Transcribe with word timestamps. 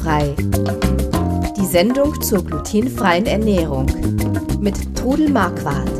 Glutenfrei. 0.00 0.34
Die 1.56 1.66
Sendung 1.66 2.20
zur 2.22 2.44
glutenfreien 2.44 3.26
Ernährung 3.26 3.86
mit 4.60 4.96
Trudel 4.96 5.28
Marquardt. 5.30 5.90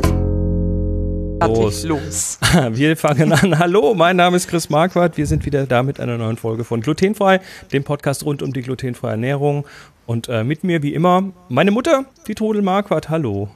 Los. 1.41 1.83
los. 1.83 2.39
Wir 2.71 2.97
fangen 2.97 3.31
an. 3.31 3.57
Hallo, 3.59 3.93
mein 3.93 4.15
Name 4.15 4.37
ist 4.37 4.47
Chris 4.47 4.69
Marquardt. 4.69 5.17
Wir 5.17 5.27
sind 5.27 5.45
wieder 5.45 5.65
da 5.65 5.83
mit 5.83 5.99
einer 5.99 6.17
neuen 6.17 6.37
Folge 6.37 6.63
von 6.63 6.81
Glutenfrei, 6.81 7.41
dem 7.71 7.83
Podcast 7.83 8.25
rund 8.25 8.41
um 8.41 8.53
die 8.53 8.61
glutenfreie 8.61 9.11
Ernährung. 9.11 9.65
Und 10.05 10.29
äh, 10.29 10.43
mit 10.43 10.63
mir 10.63 10.81
wie 10.83 10.93
immer 10.93 11.31
meine 11.49 11.71
Mutter, 11.71 12.05
die 12.27 12.35
Trudel 12.35 12.61
Marquardt. 12.61 13.09
Hallo. 13.09 13.49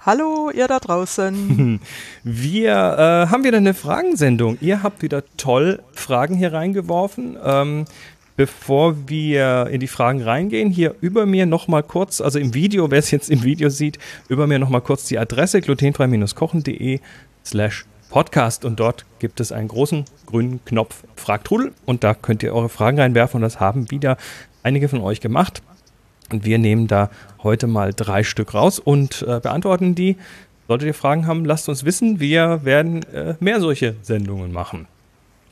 Hallo, 0.00 0.50
ihr 0.50 0.66
da 0.66 0.78
draußen. 0.78 1.80
Wir 2.24 2.72
äh, 2.72 3.30
haben 3.30 3.44
wieder 3.44 3.58
eine 3.58 3.74
Fragensendung. 3.74 4.56
Ihr 4.60 4.82
habt 4.82 5.02
wieder 5.02 5.22
toll 5.36 5.82
Fragen 5.92 6.36
hier 6.36 6.52
reingeworfen. 6.52 7.36
Ähm, 7.42 7.84
bevor 8.40 9.06
wir 9.06 9.66
in 9.70 9.80
die 9.80 9.86
Fragen 9.86 10.22
reingehen, 10.22 10.70
hier 10.70 10.94
über 11.02 11.26
mir 11.26 11.44
nochmal 11.44 11.82
kurz, 11.82 12.22
also 12.22 12.38
im 12.38 12.54
Video, 12.54 12.90
wer 12.90 12.98
es 12.98 13.10
jetzt 13.10 13.28
im 13.28 13.42
Video 13.42 13.68
sieht, 13.68 13.98
über 14.30 14.46
mir 14.46 14.58
nochmal 14.58 14.80
kurz 14.80 15.04
die 15.04 15.18
Adresse 15.18 15.60
glutenfrei-kochen.de 15.60 17.00
slash 17.44 17.84
Podcast 18.08 18.64
und 18.64 18.80
dort 18.80 19.04
gibt 19.18 19.40
es 19.40 19.52
einen 19.52 19.68
großen 19.68 20.06
grünen 20.24 20.64
Knopf 20.64 21.04
Fragtrudel 21.16 21.72
und 21.84 22.02
da 22.02 22.14
könnt 22.14 22.42
ihr 22.42 22.54
eure 22.54 22.70
Fragen 22.70 22.98
reinwerfen 22.98 23.36
und 23.36 23.42
das 23.42 23.60
haben 23.60 23.90
wieder 23.90 24.16
einige 24.62 24.88
von 24.88 25.02
euch 25.02 25.20
gemacht. 25.20 25.62
Und 26.32 26.46
wir 26.46 26.56
nehmen 26.56 26.86
da 26.86 27.10
heute 27.42 27.66
mal 27.66 27.92
drei 27.92 28.22
Stück 28.22 28.54
raus 28.54 28.78
und 28.78 29.20
äh, 29.20 29.38
beantworten 29.40 29.94
die. 29.94 30.16
Solltet 30.66 30.86
ihr 30.86 30.94
Fragen 30.94 31.26
haben, 31.26 31.44
lasst 31.44 31.68
uns 31.68 31.84
wissen. 31.84 32.20
Wir 32.20 32.64
werden 32.64 33.02
äh, 33.12 33.34
mehr 33.38 33.60
solche 33.60 33.96
Sendungen 34.00 34.50
machen. 34.50 34.86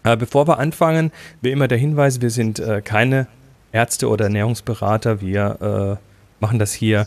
Äh, 0.09 0.17
bevor 0.17 0.49
wir 0.49 0.59
anfangen, 0.59 1.13
wie 1.43 1.51
immer 1.51 1.69
der 1.69 1.77
Hinweis, 1.77 2.23
wir 2.23 2.31
sind 2.31 2.59
äh, 2.61 2.81
keine 2.81 3.27
Ärzte 3.73 4.09
oder 4.09 4.25
Ernährungsberater. 4.25 5.21
Wir 5.21 5.99
äh, 6.01 6.43
machen 6.43 6.59
das 6.59 6.73
hier 6.73 7.07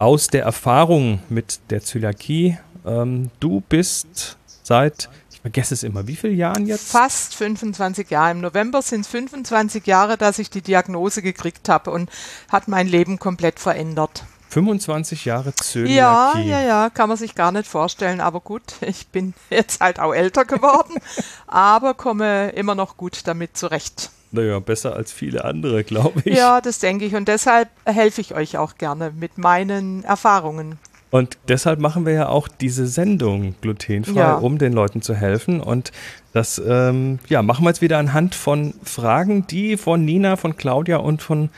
aus 0.00 0.26
der 0.26 0.42
Erfahrung 0.42 1.20
mit 1.28 1.60
der 1.70 1.80
Zöliakie. 1.82 2.58
Ähm, 2.84 3.30
du 3.38 3.62
bist 3.68 4.36
seit 4.64 5.08
ich 5.30 5.40
vergesse 5.40 5.72
es 5.72 5.84
immer. 5.84 6.06
Wie 6.06 6.16
viele 6.16 6.34
Jahren 6.34 6.66
jetzt? 6.66 6.90
Fast 6.90 7.34
25 7.34 8.10
Jahre. 8.10 8.32
Im 8.32 8.40
November 8.40 8.82
sind 8.82 9.02
es 9.02 9.08
25 9.08 9.86
Jahre, 9.86 10.18
dass 10.18 10.38
ich 10.38 10.50
die 10.50 10.60
Diagnose 10.60 11.22
gekriegt 11.22 11.68
habe 11.68 11.92
und 11.92 12.10
hat 12.50 12.68
mein 12.68 12.86
Leben 12.86 13.18
komplett 13.18 13.58
verändert. 13.58 14.24
25 14.50 15.24
Jahre 15.24 15.54
Zöliakie. 15.54 15.94
Ja, 15.94 16.38
ja, 16.38 16.60
ja, 16.60 16.90
kann 16.90 17.08
man 17.08 17.16
sich 17.16 17.34
gar 17.34 17.52
nicht 17.52 17.66
vorstellen. 17.66 18.20
Aber 18.20 18.40
gut, 18.40 18.62
ich 18.80 19.08
bin 19.08 19.34
jetzt 19.48 19.80
halt 19.80 20.00
auch 20.00 20.12
älter 20.12 20.44
geworden, 20.44 20.94
aber 21.46 21.94
komme 21.94 22.50
immer 22.50 22.74
noch 22.74 22.96
gut 22.96 23.26
damit 23.26 23.56
zurecht. 23.56 24.10
Naja, 24.32 24.60
besser 24.60 24.94
als 24.94 25.12
viele 25.12 25.44
andere, 25.44 25.82
glaube 25.82 26.22
ich. 26.24 26.36
Ja, 26.36 26.60
das 26.60 26.78
denke 26.78 27.04
ich. 27.04 27.14
Und 27.14 27.26
deshalb 27.26 27.68
helfe 27.84 28.20
ich 28.20 28.34
euch 28.34 28.58
auch 28.58 28.76
gerne 28.76 29.12
mit 29.16 29.38
meinen 29.38 30.04
Erfahrungen. 30.04 30.78
Und 31.10 31.38
deshalb 31.48 31.80
machen 31.80 32.06
wir 32.06 32.12
ja 32.12 32.28
auch 32.28 32.46
diese 32.46 32.86
Sendung 32.86 33.56
glutenfrei, 33.60 34.14
ja. 34.20 34.34
um 34.34 34.58
den 34.58 34.72
Leuten 34.72 35.02
zu 35.02 35.14
helfen. 35.14 35.60
Und 35.60 35.90
das 36.32 36.62
ähm, 36.64 37.18
ja, 37.28 37.42
machen 37.42 37.64
wir 37.64 37.70
jetzt 37.70 37.82
wieder 37.82 37.98
anhand 37.98 38.36
von 38.36 38.74
Fragen, 38.84 39.46
die 39.48 39.76
von 39.76 40.04
Nina, 40.04 40.36
von 40.36 40.56
Claudia 40.56 40.98
und 40.98 41.20
von 41.20 41.50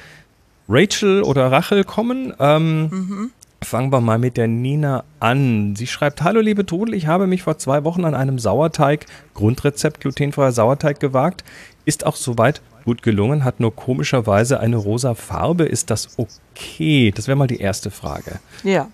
Rachel 0.68 1.22
oder 1.22 1.50
Rachel 1.50 1.84
kommen. 1.84 2.32
Ähm, 2.38 2.82
mhm. 2.82 3.30
Fangen 3.62 3.92
wir 3.92 4.00
mal 4.00 4.18
mit 4.18 4.36
der 4.36 4.48
Nina 4.48 5.04
an. 5.20 5.76
Sie 5.76 5.86
schreibt: 5.86 6.22
Hallo 6.22 6.40
liebe 6.40 6.66
Trudel, 6.66 6.94
ich 6.94 7.06
habe 7.06 7.26
mich 7.26 7.42
vor 7.42 7.58
zwei 7.58 7.84
Wochen 7.84 8.04
an 8.04 8.14
einem 8.14 8.38
Sauerteig, 8.38 9.06
Grundrezept 9.34 10.00
glutenfreier 10.00 10.52
Sauerteig 10.52 10.98
gewagt. 11.00 11.44
Ist 11.84 12.06
auch 12.06 12.16
soweit 12.16 12.60
gut 12.84 13.02
gelungen, 13.02 13.44
hat 13.44 13.60
nur 13.60 13.74
komischerweise 13.74 14.60
eine 14.60 14.76
rosa 14.76 15.14
Farbe. 15.14 15.64
Ist 15.64 15.90
das 15.90 16.18
okay? 16.18 17.12
Das 17.14 17.28
wäre 17.28 17.36
mal 17.36 17.46
die 17.46 17.60
erste 17.60 17.90
Frage. 17.90 18.40
Ja. 18.64 18.88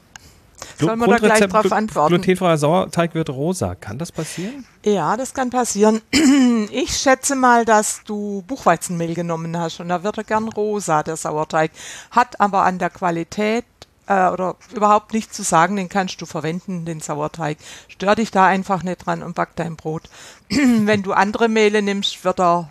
Sollen 0.78 0.98
wir 0.98 1.06
da 1.06 1.18
gleich 1.18 1.40
drauf 1.40 1.72
antworten? 1.72 2.14
Glutenfreier 2.14 2.58
Sauerteig 2.58 3.14
wird 3.14 3.30
rosa. 3.30 3.74
Kann 3.74 3.98
das 3.98 4.12
passieren? 4.12 4.64
Ja, 4.84 5.16
das 5.16 5.34
kann 5.34 5.50
passieren. 5.50 6.00
Ich 6.70 6.96
schätze 6.96 7.34
mal, 7.34 7.64
dass 7.64 8.02
du 8.04 8.42
Buchweizenmehl 8.46 9.14
genommen 9.14 9.56
hast 9.56 9.80
und 9.80 9.88
da 9.88 10.02
wird 10.02 10.18
er 10.18 10.24
gern 10.24 10.48
rosa, 10.48 11.02
der 11.02 11.16
Sauerteig. 11.16 11.70
Hat 12.10 12.40
aber 12.40 12.62
an 12.64 12.78
der 12.78 12.90
Qualität 12.90 13.64
äh, 14.06 14.28
oder 14.28 14.56
überhaupt 14.74 15.12
nichts 15.12 15.36
zu 15.36 15.42
sagen, 15.42 15.76
den 15.76 15.88
kannst 15.88 16.20
du 16.20 16.26
verwenden, 16.26 16.84
den 16.84 17.00
Sauerteig. 17.00 17.58
Stör 17.88 18.16
dich 18.16 18.30
da 18.30 18.46
einfach 18.46 18.82
nicht 18.82 19.06
dran 19.06 19.22
und 19.22 19.34
back 19.34 19.50
dein 19.56 19.76
Brot. 19.76 20.10
Wenn 20.50 21.02
du 21.02 21.12
andere 21.12 21.48
Mehle 21.48 21.80
nimmst, 21.82 22.24
wird 22.24 22.40
er, 22.40 22.70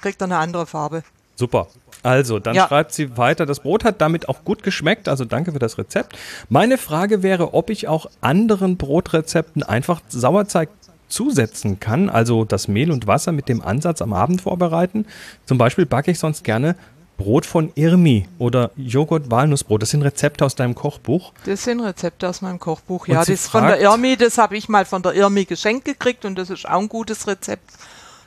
kriegt 0.00 0.20
er 0.20 0.26
eine 0.26 0.38
andere 0.38 0.66
Farbe. 0.66 1.02
Super. 1.36 1.68
Also, 2.02 2.38
dann 2.38 2.54
ja. 2.54 2.66
schreibt 2.66 2.92
sie 2.92 3.16
weiter, 3.16 3.46
das 3.46 3.60
Brot 3.60 3.84
hat 3.84 4.00
damit 4.00 4.28
auch 4.28 4.44
gut 4.44 4.62
geschmeckt, 4.62 5.08
also 5.08 5.24
danke 5.24 5.52
für 5.52 5.58
das 5.58 5.78
Rezept. 5.78 6.18
Meine 6.48 6.78
Frage 6.78 7.22
wäre, 7.22 7.54
ob 7.54 7.70
ich 7.70 7.86
auch 7.88 8.06
anderen 8.20 8.76
Brotrezepten 8.76 9.62
einfach 9.62 10.00
Sauerteig 10.08 10.68
zusetzen 11.08 11.78
kann, 11.78 12.08
also 12.08 12.44
das 12.44 12.68
Mehl 12.68 12.90
und 12.90 13.06
Wasser 13.06 13.32
mit 13.32 13.48
dem 13.48 13.62
Ansatz 13.62 14.02
am 14.02 14.12
Abend 14.12 14.40
vorbereiten. 14.40 15.06
Zum 15.46 15.58
Beispiel 15.58 15.86
backe 15.86 16.10
ich 16.10 16.18
sonst 16.18 16.42
gerne 16.42 16.74
Brot 17.18 17.46
von 17.46 17.70
Irmi 17.74 18.26
oder 18.38 18.70
Joghurt-Walnussbrot. 18.76 19.82
Das 19.82 19.90
sind 19.90 20.02
Rezepte 20.02 20.44
aus 20.44 20.54
deinem 20.54 20.74
Kochbuch. 20.74 21.32
Das 21.44 21.62
sind 21.64 21.80
Rezepte 21.80 22.28
aus 22.28 22.40
meinem 22.40 22.58
Kochbuch, 22.58 23.06
ja. 23.06 23.24
Das 23.24 23.48
von 23.48 23.64
der 23.66 23.80
Irmi, 23.80 24.16
das 24.16 24.38
habe 24.38 24.56
ich 24.56 24.68
mal 24.68 24.84
von 24.84 25.02
der 25.02 25.12
Irmi 25.12 25.44
geschenkt 25.44 25.84
gekriegt 25.84 26.24
und 26.24 26.36
das 26.36 26.50
ist 26.50 26.66
auch 26.66 26.80
ein 26.80 26.88
gutes 26.88 27.26
Rezept. 27.26 27.70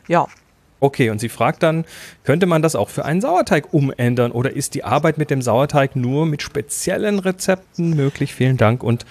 Ja, 0.07 0.27
Okay, 0.79 1.09
und 1.09 1.19
sie 1.19 1.29
fragt 1.29 1.63
dann, 1.63 1.85
könnte 2.23 2.45
man 2.45 2.61
das 2.61 2.75
auch 2.75 2.89
für 2.89 3.05
einen 3.05 3.21
Sauerteig 3.21 3.73
umändern 3.73 4.31
oder 4.31 4.51
ist 4.51 4.75
die 4.75 4.83
Arbeit 4.83 5.17
mit 5.17 5.29
dem 5.29 5.41
Sauerteig 5.41 5.95
nur 5.95 6.25
mit 6.25 6.41
speziellen 6.41 7.19
Rezepten 7.19 7.95
möglich? 7.95 8.35
Vielen 8.35 8.57
Dank 8.57 8.83
und 8.83 9.05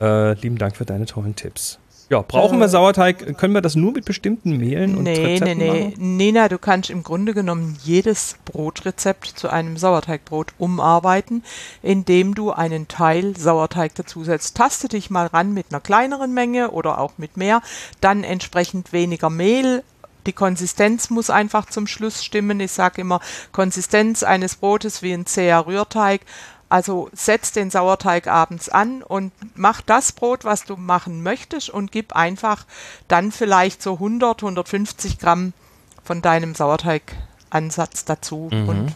äh, 0.00 0.34
lieben 0.34 0.58
Dank 0.58 0.76
für 0.76 0.84
deine 0.84 1.06
tollen 1.06 1.34
Tipps. 1.34 1.78
Ja, 2.10 2.22
brauchen 2.22 2.58
äh, 2.58 2.60
wir 2.60 2.68
Sauerteig? 2.68 3.36
Können 3.36 3.52
wir 3.52 3.60
das 3.60 3.74
nur 3.74 3.92
mit 3.92 4.06
bestimmten 4.06 4.56
Mehlen 4.56 4.96
und 4.96 5.02
nee, 5.02 5.14
Rezepten 5.14 5.58
nee, 5.58 5.70
nee. 5.70 5.88
machen? 5.90 6.16
Nina, 6.16 6.48
du 6.48 6.58
kannst 6.58 6.88
im 6.88 7.02
Grunde 7.02 7.34
genommen 7.34 7.76
jedes 7.82 8.36
Brotrezept 8.46 9.26
zu 9.26 9.50
einem 9.50 9.76
Sauerteigbrot 9.76 10.52
umarbeiten, 10.58 11.42
indem 11.82 12.34
du 12.34 12.50
einen 12.50 12.88
Teil 12.88 13.36
Sauerteig 13.36 13.94
dazusetzt. 13.94 14.56
Taste 14.56 14.88
dich 14.88 15.10
mal 15.10 15.26
ran 15.26 15.52
mit 15.52 15.66
einer 15.70 15.80
kleineren 15.80 16.32
Menge 16.32 16.70
oder 16.70 16.98
auch 16.98 17.12
mit 17.18 17.36
mehr, 17.36 17.60
dann 18.00 18.24
entsprechend 18.24 18.92
weniger 18.92 19.28
Mehl, 19.28 19.82
die 20.28 20.34
Konsistenz 20.34 21.10
muss 21.10 21.30
einfach 21.30 21.66
zum 21.66 21.86
Schluss 21.86 22.22
stimmen. 22.22 22.60
Ich 22.60 22.72
sage 22.72 23.00
immer, 23.00 23.20
Konsistenz 23.50 24.22
eines 24.22 24.56
Brotes 24.56 25.02
wie 25.02 25.12
ein 25.12 25.26
zäher 25.26 25.66
Rührteig. 25.66 26.20
Also 26.68 27.08
setz 27.14 27.52
den 27.52 27.70
Sauerteig 27.70 28.26
abends 28.26 28.68
an 28.68 29.02
und 29.02 29.32
mach 29.54 29.80
das 29.80 30.12
Brot, 30.12 30.44
was 30.44 30.64
du 30.64 30.76
machen 30.76 31.22
möchtest 31.22 31.70
und 31.70 31.90
gib 31.90 32.14
einfach 32.14 32.66
dann 33.08 33.32
vielleicht 33.32 33.82
so 33.82 33.94
100, 33.94 34.42
150 34.42 35.18
Gramm 35.18 35.54
von 36.04 36.20
deinem 36.20 36.54
Sauerteigansatz 36.54 38.04
dazu 38.04 38.50
mhm. 38.52 38.68
und 38.68 38.94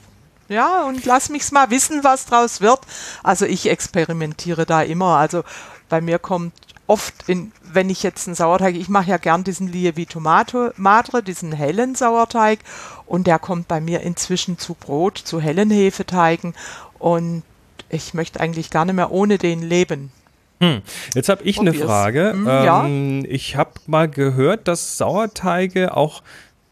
ja, 0.53 0.85
und 0.85 1.05
lass 1.05 1.29
mich's 1.29 1.53
mal 1.53 1.71
wissen, 1.71 2.05
was 2.05 2.27
draus 2.27 2.61
wird. 2.61 2.81
Also 3.23 3.47
ich 3.47 3.69
experimentiere 3.69 4.67
da 4.67 4.83
immer. 4.83 5.17
Also 5.17 5.43
bei 5.89 6.01
mir 6.01 6.19
kommt 6.19 6.53
oft, 6.87 7.29
in, 7.29 7.53
wenn 7.63 7.91
ich 7.91 8.03
jetzt 8.03 8.27
einen 8.27 8.35
Sauerteig, 8.35 8.75
ich 8.77 8.89
mache 8.89 9.11
ja 9.11 9.17
gern 9.17 9.45
diesen 9.45 9.69
Lievi 9.69 10.07
Tomato 10.07 10.71
Madre, 10.77 11.23
diesen 11.23 11.53
hellen 11.53 11.95
Sauerteig 11.95 12.59
und 13.07 13.27
der 13.27 13.39
kommt 13.39 13.69
bei 13.69 13.81
mir 13.81 14.01
inzwischen 14.01 14.59
zu 14.59 14.75
Brot, 14.75 15.19
zu 15.19 15.41
hellen 15.41 15.71
Hefeteigen 15.71 16.55
und 16.99 17.43
ich 17.89 18.15
möchte 18.15 18.41
eigentlich 18.41 18.71
gar 18.71 18.85
nicht 18.85 18.95
mehr 18.95 19.11
ohne 19.11 19.39
den 19.39 19.63
leben. 19.63 20.13
Hm. 20.61 20.83
Jetzt 21.15 21.29
habe 21.29 21.43
ich 21.45 21.57
Probier's. 21.57 21.77
eine 21.77 21.85
Frage. 21.85 22.33
Hm, 22.33 22.49
ähm, 22.49 23.25
ja? 23.25 23.29
Ich 23.29 23.57
habe 23.57 23.73
mal 23.87 24.09
gehört, 24.09 24.69
dass 24.69 24.97
Sauerteige 24.97 25.97
auch 25.97 26.23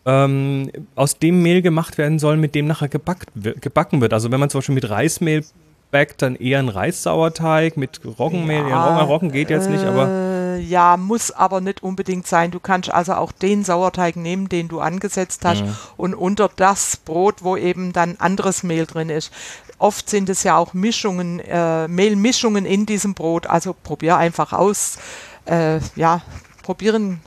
ähm, 0.06 0.70
aus 0.94 1.18
dem 1.18 1.42
Mehl 1.42 1.62
gemacht 1.62 1.98
werden 1.98 2.18
sollen, 2.18 2.40
mit 2.40 2.54
dem 2.54 2.66
nachher 2.66 2.88
gebackt, 2.88 3.28
gebacken 3.34 4.00
wird. 4.00 4.12
Also 4.12 4.30
wenn 4.30 4.40
man 4.40 4.50
zum 4.50 4.58
Beispiel 4.58 4.74
mit 4.74 4.88
Reismehl 4.88 5.44
backt, 5.90 6.22
dann 6.22 6.36
eher 6.36 6.58
ein 6.58 6.68
Reissauerteig 6.68 7.76
mit 7.76 8.00
Roggenmehl. 8.18 8.68
Ja, 8.68 8.98
ja 8.98 9.00
Roggen 9.02 9.32
geht 9.32 9.50
jetzt 9.50 9.66
äh, 9.66 9.70
nicht, 9.70 9.84
aber. 9.84 10.08
Äh, 10.08 10.60
ja, 10.60 10.96
muss 10.96 11.30
aber 11.30 11.60
nicht 11.60 11.82
unbedingt 11.82 12.26
sein. 12.26 12.50
Du 12.50 12.60
kannst 12.60 12.92
also 12.92 13.14
auch 13.14 13.32
den 13.32 13.64
Sauerteig 13.64 14.16
nehmen, 14.16 14.48
den 14.48 14.68
du 14.68 14.80
angesetzt 14.80 15.44
hast, 15.44 15.62
mhm. 15.62 15.76
und 15.96 16.14
unter 16.14 16.50
das 16.54 16.96
Brot, 16.96 17.42
wo 17.42 17.56
eben 17.56 17.92
dann 17.92 18.16
anderes 18.18 18.62
Mehl 18.62 18.86
drin 18.86 19.10
ist. 19.10 19.32
Oft 19.78 20.10
sind 20.10 20.28
es 20.28 20.42
ja 20.42 20.56
auch 20.56 20.74
Mischungen, 20.74 21.40
äh, 21.40 21.88
Mehlmischungen 21.88 22.66
in 22.66 22.84
diesem 22.84 23.14
Brot. 23.14 23.46
Also 23.46 23.74
probier 23.74 24.16
einfach 24.16 24.52
aus. 24.52 24.98
Äh, 25.46 25.80
ja, 25.96 26.20
probieren 26.62 27.20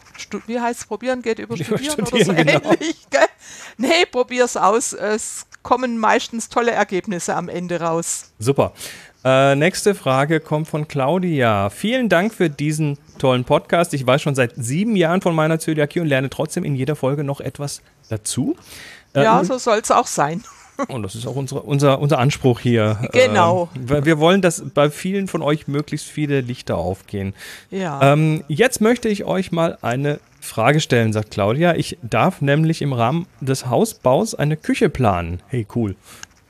wie 0.47 0.59
heißt 0.59 0.81
es, 0.81 0.85
probieren 0.85 1.21
geht 1.21 1.39
über 1.39 1.55
studieren, 1.63 2.05
studieren 2.05 2.07
oder 2.07 2.25
so 2.25 2.33
genau. 2.33 2.71
ähnlich. 2.73 2.97
Gell? 3.09 3.21
Nee, 3.77 4.05
probier's 4.11 4.57
aus. 4.57 4.93
Es 4.93 5.45
kommen 5.63 5.97
meistens 5.97 6.49
tolle 6.49 6.71
Ergebnisse 6.71 7.35
am 7.35 7.49
Ende 7.49 7.79
raus. 7.79 8.31
Super. 8.39 8.73
Äh, 9.25 9.55
nächste 9.55 9.95
Frage 9.95 10.41
kommt 10.41 10.67
von 10.67 10.87
Claudia. 10.87 11.69
Vielen 11.69 12.09
Dank 12.09 12.33
für 12.33 12.49
diesen 12.49 12.97
tollen 13.19 13.45
Podcast. 13.45 13.93
Ich 13.93 14.05
weiß 14.05 14.21
schon 14.21 14.35
seit 14.35 14.53
sieben 14.57 14.97
Jahren 14.97 15.21
von 15.21 15.33
meiner 15.33 15.59
Zöliakie 15.59 16.01
und 16.01 16.07
lerne 16.07 16.29
trotzdem 16.29 16.65
in 16.65 16.75
jeder 16.75 16.97
Folge 16.97 17.23
noch 17.23 17.39
etwas 17.39 17.81
dazu. 18.09 18.57
Äh, 19.13 19.23
ja, 19.23 19.43
so 19.45 19.57
soll 19.57 19.79
es 19.79 19.91
auch 19.91 20.07
sein. 20.07 20.43
Und 20.87 21.03
das 21.03 21.15
ist 21.15 21.27
auch 21.27 21.35
unsere, 21.35 21.61
unser, 21.61 21.99
unser 21.99 22.19
Anspruch 22.19 22.59
hier. 22.59 22.97
Genau. 23.11 23.69
Ähm, 23.75 24.05
wir 24.05 24.19
wollen, 24.19 24.41
dass 24.41 24.63
bei 24.73 24.89
vielen 24.89 25.27
von 25.27 25.41
euch 25.41 25.67
möglichst 25.67 26.07
viele 26.07 26.41
Lichter 26.41 26.77
aufgehen. 26.77 27.33
Ja. 27.69 28.13
Ähm, 28.13 28.43
jetzt 28.47 28.81
möchte 28.81 29.09
ich 29.09 29.25
euch 29.25 29.51
mal 29.51 29.77
eine 29.81 30.19
Frage 30.41 30.79
stellen, 30.79 31.13
sagt 31.13 31.31
Claudia. 31.31 31.75
Ich 31.75 31.97
darf 32.01 32.41
nämlich 32.41 32.81
im 32.81 32.93
Rahmen 32.93 33.27
des 33.39 33.67
Hausbaus 33.67 34.35
eine 34.35 34.57
Küche 34.57 34.89
planen. 34.89 35.41
Hey, 35.47 35.65
cool. 35.75 35.95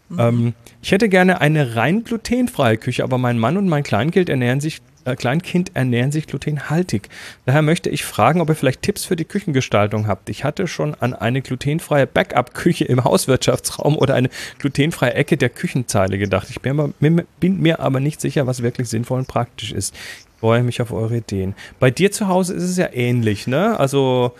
Mhm. 0.09 0.19
Ähm, 0.19 0.53
ich 0.81 0.91
hätte 0.91 1.09
gerne 1.09 1.41
eine 1.41 1.75
rein 1.75 2.03
glutenfreie 2.03 2.77
Küche, 2.77 3.03
aber 3.03 3.17
mein 3.17 3.39
Mann 3.39 3.57
und 3.57 3.67
mein 3.67 3.83
Kleinkind 3.83 4.29
ernähren 4.29 4.61
sich 4.61 4.77
äh, 4.77 4.81
Kleinkind 5.03 5.75
ernähren 5.75 6.11
sich 6.11 6.27
glutenhaltig. 6.27 7.09
Daher 7.45 7.61
möchte 7.61 7.89
ich 7.89 8.05
fragen, 8.05 8.41
ob 8.41 8.49
ihr 8.49 8.55
vielleicht 8.55 8.81
Tipps 8.81 9.05
für 9.05 9.15
die 9.15 9.25
Küchengestaltung 9.25 10.07
habt. 10.07 10.29
Ich 10.29 10.43
hatte 10.43 10.67
schon 10.67 10.95
an 10.95 11.13
eine 11.13 11.41
glutenfreie 11.41 12.07
Backup-Küche 12.07 12.85
im 12.85 13.03
Hauswirtschaftsraum 13.03 13.97
oder 13.97 14.15
eine 14.15 14.29
glutenfreie 14.59 15.13
Ecke 15.13 15.37
der 15.37 15.49
Küchenzeile 15.49 16.17
gedacht. 16.17 16.47
Ich 16.49 16.61
bin 16.61 17.23
mir 17.39 17.79
aber 17.79 17.99
nicht 17.99 18.21
sicher, 18.21 18.47
was 18.47 18.63
wirklich 18.63 18.89
sinnvoll 18.89 19.19
und 19.19 19.27
praktisch 19.27 19.71
ist. 19.71 19.93
Ich 19.95 20.39
freue 20.39 20.63
mich 20.63 20.81
auf 20.81 20.91
eure 20.91 21.17
Ideen. 21.17 21.55
Bei 21.79 21.89
dir 21.89 22.11
zu 22.11 22.27
Hause 22.27 22.53
ist 22.53 22.63
es 22.63 22.77
ja 22.77 22.91
ähnlich, 22.91 23.47
ne? 23.47 23.79
Also 23.79 24.33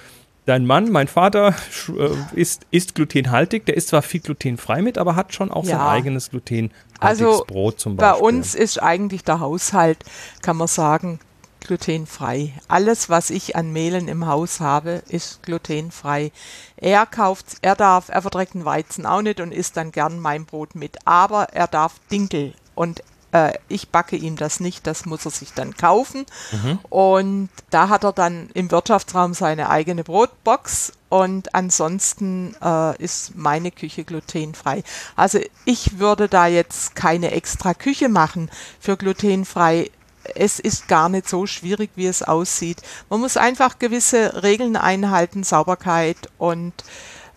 dein 0.46 0.66
Mann, 0.66 0.92
mein 0.92 1.08
Vater, 1.08 1.56
äh, 1.98 2.40
ist, 2.40 2.66
ist 2.72 2.96
glutenhaltig. 2.96 3.66
Der 3.66 3.78
ist 3.78 3.90
zwar 3.90 4.02
viel 4.02 4.22
glutenfrei 4.22 4.82
mit, 4.82 4.98
aber 4.98 5.16
hat 5.16 5.34
schon 5.34 5.52
auch 5.52 5.66
ja. 5.66 5.78
sein 5.78 5.82
eigenes 5.82 6.30
glutenhaltiges 6.30 6.74
also 7.00 7.44
Brot 7.48 7.80
zum 7.80 7.96
Beispiel. 7.96 8.22
Bei 8.22 8.28
uns 8.28 8.56
ist 8.56 8.82
eigentlich 8.82 9.24
der 9.24 9.40
Haushalt, 9.40 10.00
kann 10.42 10.58
man 10.58 10.68
sagen, 10.68 11.20
glutenfrei. 11.62 12.54
Alles, 12.68 13.10
was 13.10 13.30
ich 13.30 13.56
an 13.56 13.72
Mehlen 13.72 14.08
im 14.08 14.26
Haus 14.26 14.60
habe, 14.60 15.02
ist 15.08 15.44
glutenfrei. 15.44 16.32
Er 16.78 17.06
kauft, 17.06 17.58
er 17.62 17.76
darf, 17.76 18.10
er 18.10 18.22
verträgt 18.22 18.54
den 18.54 18.66
Weizen 18.66 19.06
auch 19.06 19.22
nicht 19.22 19.40
und 19.40 19.54
isst 19.54 19.78
dann 19.78 19.92
gern 19.92 20.20
mein 20.20 20.46
Brot 20.46 20.76
mit. 20.76 20.98
Aber 21.06 21.50
er 21.54 21.68
darf 21.68 21.96
Dinkel 22.12 22.54
und 22.76 23.02
äh, 23.34 23.54
ich 23.68 23.90
backe 23.90 24.16
ihm 24.16 24.38
das 24.38 24.60
nicht, 24.60 24.88
das 24.88 25.06
muss 25.06 25.26
er 25.26 25.32
sich 25.32 25.54
dann 25.54 25.76
kaufen. 25.76 26.26
Mhm. 26.52 26.80
Und 26.90 27.50
da 27.72 27.90
hat 27.90 28.04
er 28.04 28.14
dann 28.14 28.50
im 28.54 28.72
Wirtschaftsraum 28.72 29.34
seine 29.34 29.70
eigene 29.70 30.04
Brotbox 30.04 30.94
und 31.10 31.54
ansonsten 31.54 32.56
äh, 32.64 32.96
ist 33.04 33.36
meine 33.36 33.72
Küche 33.72 34.04
glutenfrei. 34.04 34.84
Also 35.16 35.40
ich 35.66 36.00
würde 36.00 36.30
da 36.30 36.48
jetzt 36.48 36.96
keine 36.96 37.32
extra 37.32 37.74
Küche 37.74 38.08
machen 38.08 38.50
für 38.80 38.98
glutenfrei. 38.98 39.90
Es 40.36 40.60
ist 40.60 40.88
gar 40.88 41.10
nicht 41.10 41.28
so 41.28 41.46
schwierig, 41.48 41.90
wie 41.96 42.08
es 42.08 42.24
aussieht. 42.24 42.82
Man 43.10 43.20
muss 43.20 43.36
einfach 43.36 43.78
gewisse 43.80 44.44
Regeln 44.44 44.78
einhalten, 44.78 45.44
Sauberkeit 45.44 46.18
und 46.38 46.74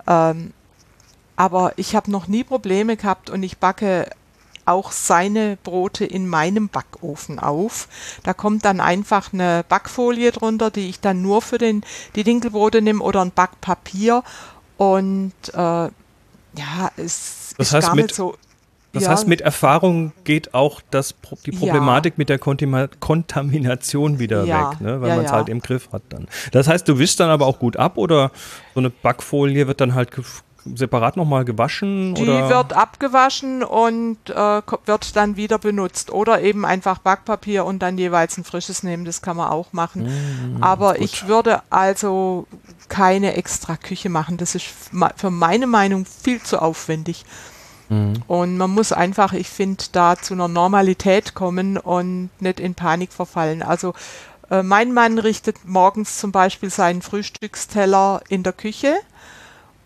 ähm, 0.07 0.53
aber 1.39 1.75
ich 1.77 1.95
habe 1.95 2.11
noch 2.11 2.29
nie 2.29 2.45
Probleme 2.45 2.97
gehabt 2.97 3.29
und 3.29 3.43
ich 3.43 3.59
backe 3.59 4.09
auch 4.67 4.93
seine 4.93 5.57
Brote 5.63 6.05
in 6.05 6.29
meinem 6.29 6.69
Backofen 6.69 7.39
auf. 7.39 7.89
Da 8.23 8.35
kommt 8.35 8.65
dann 8.65 8.81
einfach 8.81 9.33
eine 9.33 9.65
Backfolie 9.69 10.33
drunter, 10.33 10.71
die 10.71 10.89
ich 10.89 11.01
dann 11.01 11.23
nur 11.23 11.43
für 11.43 11.59
den, 11.59 11.83
die 12.15 12.25
Dinkelbrote 12.25 12.83
nehme 12.83 13.03
oder 13.03 13.23
ein 13.23 13.31
Backpapier. 13.33 14.23
Und 14.77 15.33
äh, 15.55 15.57
ja, 15.59 15.91
es 16.97 17.55
das 17.57 17.69
ist 17.69 17.75
heißt 17.75 17.87
gar 17.89 17.95
mit, 17.97 18.07
nicht 18.07 18.15
so. 18.15 18.37
Das 18.93 19.05
ja, 19.05 19.11
heißt, 19.11 19.29
mit 19.29 19.43
Erfahrung 19.43 20.13
geht 20.25 20.55
auch 20.55 20.81
das, 20.91 21.15
die 21.45 21.51
Problematik 21.53 22.15
Ja. 22.15 22.17
mit 22.17 22.29
der 22.31 22.39
Kontima 22.39 22.87
Kontamination 22.99 24.19
wieder 24.19 24.45
Ja, 24.45 24.71
weg, 24.71 24.81
ne? 24.81 25.01
weil 25.03 25.17
man 25.17 25.25
es 25.27 25.33
halt 25.33 25.51
im 25.51 25.61
Griff 25.61 25.91
hat 25.93 26.03
dann. 26.09 26.29
Das 26.53 26.67
heißt, 26.67 26.89
du 26.89 26.99
wischst 26.99 27.21
dann 27.21 27.29
aber 27.29 27.47
auch 27.47 27.59
gut 27.59 27.77
ab 27.77 27.99
oder 27.99 28.31
so 28.75 28.81
eine 28.81 28.89
Backfolie 28.89 29.67
wird 29.67 29.83
dann 29.83 29.95
halt 29.95 30.11
separat 30.75 31.17
nochmal 31.17 31.45
gewaschen? 31.45 32.15
Die 32.15 32.23
oder? 32.23 32.49
wird 32.49 32.73
abgewaschen 32.73 33.63
und 33.63 34.19
äh, 34.31 34.63
wird 34.85 35.17
dann 35.17 35.37
wieder 35.37 35.59
benutzt. 35.59 36.11
Oder 36.11 36.43
eben 36.43 36.65
einfach 36.65 36.99
Backpapier 36.99 37.65
und 37.65 37.81
dann 37.81 37.99
jeweils 37.99 38.37
ein 38.37 38.45
frisches 38.45 38.83
nehmen, 38.83 39.05
das 39.05 39.23
kann 39.23 39.37
man 39.37 39.51
auch 39.51 39.73
machen. 39.73 40.05
Mm, 40.57 40.63
Aber 40.63 41.01
ich 41.01 41.29
würde 41.29 41.63
also 41.71 42.47
keine 42.89 43.35
extra 43.35 43.77
Küche 43.77 44.09
machen. 44.09 44.37
Das 44.37 44.55
ist 44.55 44.67
für 45.17 45.31
meine 45.31 45.67
Meinung 45.67 46.07
viel 46.07 46.43
zu 46.43 46.61
aufwendig. 46.61 47.25
Mhm. 47.89 48.23
Und 48.27 48.57
man 48.57 48.71
muss 48.71 48.93
einfach, 48.93 49.33
ich 49.33 49.49
finde, 49.49 49.85
da 49.93 50.17
zu 50.17 50.35
einer 50.35 50.49
Normalität 50.49 51.35
kommen 51.35 51.79
und 51.79 52.31
nicht 52.41 52.61
in 52.61 52.75
Panik 52.75 53.13
verfallen. 53.13 53.63
Also 53.63 53.95
äh, 54.51 54.63
mein 54.63 54.93
Mann 54.93 55.19
richtet 55.19 55.65
morgens 55.65 56.19
zum 56.19 56.33
Beispiel 56.33 56.71
seinen 56.71 57.03
Frühstücksteller 57.03 58.23
in 58.29 58.43
der 58.43 58.53
Küche 58.53 58.97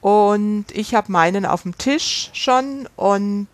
und 0.01 0.67
ich 0.73 0.95
habe 0.95 1.13
meinen 1.13 1.45
auf 1.47 1.63
dem 1.63 1.77
Tisch 1.77 2.31
schon 2.33 2.89
und 2.97 3.49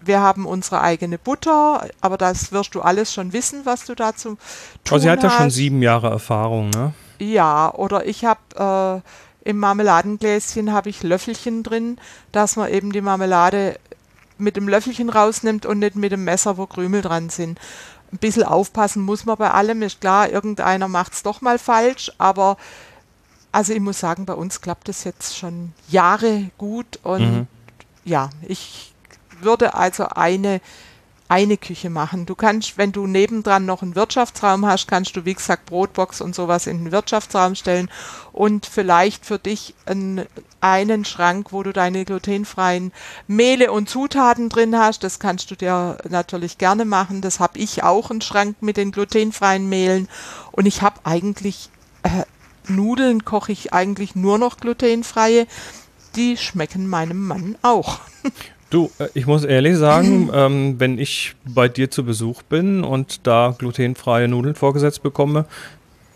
wir 0.00 0.20
haben 0.20 0.46
unsere 0.46 0.80
eigene 0.80 1.18
Butter, 1.18 1.86
aber 2.00 2.16
das 2.16 2.52
wirst 2.52 2.74
du 2.74 2.80
alles 2.80 3.12
schon 3.12 3.32
wissen, 3.32 3.66
was 3.66 3.84
du 3.84 3.94
dazu 3.94 4.30
tun 4.30 4.38
Aber 4.88 5.00
sie 5.00 5.10
hat 5.10 5.22
ja 5.22 5.30
schon 5.30 5.46
hast. 5.46 5.54
sieben 5.54 5.82
Jahre 5.82 6.08
Erfahrung, 6.08 6.70
ne? 6.70 6.94
Ja, 7.18 7.72
oder 7.74 8.06
ich 8.06 8.24
habe 8.24 9.02
äh, 9.44 9.48
im 9.48 9.58
Marmeladengläschen 9.58 10.72
habe 10.72 10.88
ich 10.88 11.02
Löffelchen 11.02 11.62
drin, 11.62 11.98
dass 12.32 12.56
man 12.56 12.70
eben 12.70 12.92
die 12.92 13.02
Marmelade 13.02 13.78
mit 14.38 14.56
dem 14.56 14.68
Löffelchen 14.68 15.10
rausnimmt 15.10 15.66
und 15.66 15.80
nicht 15.80 15.96
mit 15.96 16.12
dem 16.12 16.24
Messer, 16.24 16.56
wo 16.56 16.66
Krümel 16.66 17.02
dran 17.02 17.28
sind. 17.28 17.58
Ein 18.10 18.18
bisschen 18.18 18.42
aufpassen 18.42 19.02
muss 19.02 19.26
man 19.26 19.36
bei 19.36 19.50
allem, 19.50 19.82
ist 19.82 20.00
klar, 20.00 20.30
irgendeiner 20.30 20.88
macht 20.88 21.12
es 21.12 21.22
doch 21.22 21.42
mal 21.42 21.58
falsch, 21.58 22.10
aber 22.16 22.56
also 23.52 23.72
ich 23.72 23.80
muss 23.80 24.00
sagen, 24.00 24.26
bei 24.26 24.34
uns 24.34 24.60
klappt 24.60 24.88
es 24.88 25.04
jetzt 25.04 25.36
schon 25.36 25.72
Jahre 25.88 26.50
gut 26.58 26.98
und 27.02 27.20
Mhm. 27.20 27.46
ja, 28.04 28.30
ich 28.46 28.92
würde 29.40 29.74
also 29.74 30.04
eine 30.06 30.60
eine 31.30 31.56
Küche 31.56 31.90
machen. 31.90 32.26
Du 32.26 32.34
kannst, 32.34 32.76
wenn 32.76 32.90
du 32.90 33.06
nebendran 33.06 33.64
noch 33.64 33.82
einen 33.82 33.94
Wirtschaftsraum 33.94 34.66
hast, 34.66 34.88
kannst 34.88 35.14
du, 35.14 35.24
wie 35.24 35.34
gesagt, 35.34 35.66
Brotbox 35.66 36.20
und 36.20 36.34
sowas 36.34 36.66
in 36.66 36.78
den 36.78 36.92
Wirtschaftsraum 36.92 37.54
stellen 37.54 37.88
und 38.32 38.66
vielleicht 38.66 39.24
für 39.24 39.38
dich 39.38 39.76
einen, 39.86 40.26
einen 40.60 41.04
Schrank, 41.04 41.52
wo 41.52 41.62
du 41.62 41.72
deine 41.72 42.04
glutenfreien 42.04 42.90
Mehle 43.28 43.70
und 43.70 43.88
Zutaten 43.88 44.48
drin 44.48 44.76
hast. 44.76 45.04
Das 45.04 45.20
kannst 45.20 45.52
du 45.52 45.54
dir 45.54 45.98
natürlich 46.08 46.58
gerne 46.58 46.84
machen. 46.84 47.20
Das 47.20 47.38
habe 47.38 47.60
ich 47.60 47.84
auch, 47.84 48.10
einen 48.10 48.22
Schrank 48.22 48.56
mit 48.60 48.76
den 48.76 48.90
glutenfreien 48.90 49.68
Mehlen. 49.68 50.08
Und 50.50 50.66
ich 50.66 50.82
habe 50.82 50.98
eigentlich 51.04 51.70
äh, 52.02 52.24
Nudeln 52.70 53.24
koche 53.24 53.52
ich 53.52 53.72
eigentlich 53.72 54.14
nur 54.14 54.38
noch 54.38 54.56
glutenfreie. 54.58 55.46
Die 56.16 56.36
schmecken 56.36 56.86
meinem 56.88 57.26
Mann 57.26 57.56
auch. 57.62 58.00
Du, 58.70 58.90
äh, 58.98 59.08
ich 59.14 59.26
muss 59.26 59.44
ehrlich 59.44 59.76
sagen, 59.76 60.30
ähm, 60.34 60.76
wenn 60.78 60.98
ich 60.98 61.34
bei 61.44 61.68
dir 61.68 61.90
zu 61.90 62.04
Besuch 62.04 62.42
bin 62.42 62.82
und 62.84 63.26
da 63.26 63.54
glutenfreie 63.58 64.28
Nudeln 64.28 64.54
vorgesetzt 64.54 65.02
bekomme, 65.02 65.44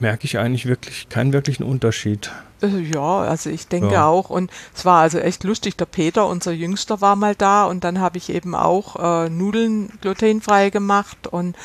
merke 0.00 0.25
ich 0.25 0.38
eigentlich 0.38 0.66
wirklich 0.66 1.08
keinen 1.08 1.32
wirklichen 1.32 1.62
Unterschied. 1.62 2.30
Äh, 2.62 2.66
Ja, 2.92 3.20
also 3.20 3.50
ich 3.50 3.68
denke 3.68 3.92
Ja. 3.94 4.06
auch. 4.06 4.30
Und 4.30 4.50
es 4.75 4.84
war 4.84 5.00
also 5.02 5.18
echt 5.18 5.44
lustig. 5.44 5.76
Der 5.76 5.87
Peter, 5.87 6.26
unser 6.26 6.52
Jüngster, 6.52 7.00
war 7.00 7.16
mal 7.16 7.34
da 7.34 7.64
und 7.66 7.84
dann 7.84 8.00
habe 8.00 8.18
ich 8.18 8.30
eben 8.30 8.54
auch 8.54 8.96
äh, 9.25 9.30
Nudeln 9.30 9.90
glutenfrei 10.00 10.70
gemacht 10.70 11.26
und 11.28 11.56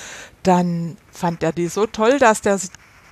dann 0.43 0.97
fand 1.11 1.43
er 1.43 1.51
die 1.51 1.67
so 1.67 1.85
toll, 1.85 2.17
dass 2.19 2.41
der 2.41 2.59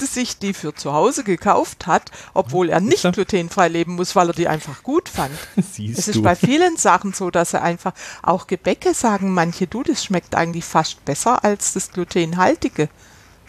sich 0.05 0.37
die 0.37 0.53
für 0.53 0.73
zu 0.75 0.93
Hause 0.93 1.23
gekauft 1.23 1.87
hat, 1.87 2.11
obwohl 2.33 2.69
er 2.69 2.79
nicht 2.79 3.11
glutenfrei 3.13 3.67
leben 3.67 3.95
muss, 3.95 4.15
weil 4.15 4.29
er 4.29 4.33
die 4.33 4.47
einfach 4.47 4.83
gut 4.83 5.09
fand. 5.09 5.31
Siehst 5.71 5.99
Es 5.99 6.07
ist 6.09 6.17
du. 6.17 6.21
bei 6.21 6.35
vielen 6.35 6.77
Sachen 6.77 7.13
so, 7.13 7.31
dass 7.31 7.53
er 7.53 7.63
einfach, 7.63 7.93
auch 8.21 8.45
Gebäcke 8.47 8.93
sagen 8.93 9.33
manche, 9.33 9.65
du, 9.67 9.83
das 9.83 10.03
schmeckt 10.03 10.35
eigentlich 10.35 10.65
fast 10.65 11.03
besser 11.05 11.43
als 11.43 11.73
das 11.73 11.91
glutenhaltige. 11.91 12.89